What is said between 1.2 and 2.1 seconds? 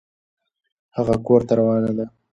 کور ته روان ده